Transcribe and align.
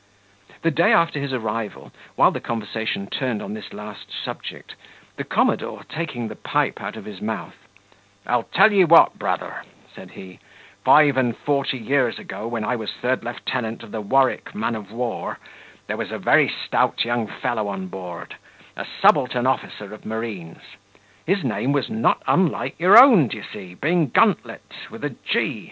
The 0.63 0.71
day 0.71 0.93
after 0.93 1.19
his 1.19 1.31
arrival, 1.31 1.91
while 2.15 2.31
the 2.31 2.39
conversation 2.39 3.05
turned 3.05 3.39
on 3.39 3.53
this 3.53 3.71
last 3.71 4.07
subject, 4.11 4.73
the 5.15 5.23
commodore, 5.23 5.83
taking 5.87 6.27
the 6.27 6.35
pipe 6.35 6.81
out 6.81 6.95
of 6.95 7.05
his 7.05 7.21
month, 7.21 7.53
"I'll 8.25 8.41
tell 8.45 8.71
ye 8.71 8.83
what, 8.83 9.19
brother," 9.19 9.61
said 9.93 10.09
he; 10.13 10.39
"five 10.83 11.17
and 11.17 11.37
forty 11.37 11.77
years 11.77 12.17
ago, 12.17 12.47
when 12.47 12.65
I 12.65 12.75
was 12.77 12.91
third 12.93 13.23
lieutenant 13.23 13.83
of 13.83 13.91
the 13.91 14.01
Warwick 14.01 14.55
man 14.55 14.73
of 14.75 14.91
war, 14.91 15.37
there 15.85 15.97
was 15.97 16.09
a 16.11 16.17
very 16.17 16.47
stout 16.49 17.05
young 17.05 17.27
fellow 17.27 17.67
on 17.67 17.85
board, 17.85 18.33
a 18.75 18.87
subaltern 19.03 19.45
officer 19.45 19.93
of 19.93 20.03
marines; 20.03 20.63
his 21.27 21.43
name 21.43 21.73
was 21.73 21.91
not 21.91 22.23
unlike 22.25 22.79
your 22.79 22.97
own, 22.99 23.27
d'ye 23.27 23.43
see, 23.43 23.75
being 23.75 24.09
Guntlet, 24.09 24.89
with 24.89 25.03
a 25.03 25.11
G. 25.11 25.59